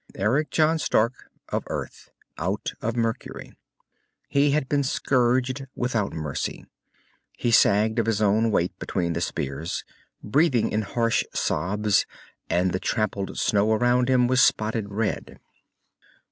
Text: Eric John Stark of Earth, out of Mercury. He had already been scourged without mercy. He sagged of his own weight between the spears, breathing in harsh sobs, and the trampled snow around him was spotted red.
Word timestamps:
Eric 0.15 0.49
John 0.49 0.79
Stark 0.79 1.29
of 1.49 1.63
Earth, 1.67 2.09
out 2.39 2.73
of 2.81 2.95
Mercury. 2.95 3.53
He 4.29 4.49
had 4.49 4.63
already 4.63 4.67
been 4.67 4.83
scourged 4.83 5.67
without 5.75 6.11
mercy. 6.11 6.65
He 7.37 7.51
sagged 7.51 7.99
of 7.99 8.07
his 8.07 8.19
own 8.19 8.49
weight 8.49 8.73
between 8.79 9.13
the 9.13 9.21
spears, 9.21 9.83
breathing 10.23 10.71
in 10.71 10.81
harsh 10.81 11.23
sobs, 11.35 12.07
and 12.49 12.71
the 12.71 12.79
trampled 12.79 13.37
snow 13.37 13.73
around 13.73 14.09
him 14.09 14.25
was 14.25 14.41
spotted 14.41 14.89
red. 14.89 15.39